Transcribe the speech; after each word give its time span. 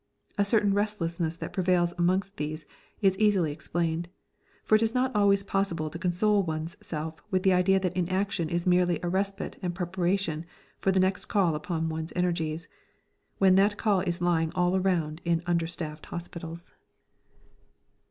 A 0.35 0.43
certain 0.43 0.73
restlessness 0.73 1.37
that 1.37 1.53
prevails 1.53 1.93
amongst 1.95 2.37
these 2.37 2.65
is 3.03 3.15
easily 3.19 3.51
explained, 3.51 4.09
for 4.63 4.73
it 4.73 4.81
is 4.81 4.95
not 4.95 5.15
always 5.15 5.43
possible 5.43 5.91
to 5.91 5.99
console 5.99 6.41
oneself 6.41 7.21
with 7.29 7.43
the 7.43 7.53
idea 7.53 7.79
that 7.79 7.95
inaction 7.95 8.49
is 8.49 8.65
merely 8.65 8.99
a 9.03 9.09
respite 9.09 9.59
and 9.61 9.75
preparation 9.75 10.47
for 10.79 10.91
the 10.91 10.99
next 10.99 11.25
call 11.25 11.53
upon 11.53 11.87
one's 11.87 12.13
energies, 12.15 12.67
when 13.37 13.53
that 13.57 13.77
call 13.77 13.99
is 13.99 14.21
lying 14.21 14.51
all 14.55 14.75
around 14.75 15.21
in 15.23 15.43
understaffed 15.45 16.07
hospitals. 16.07 16.73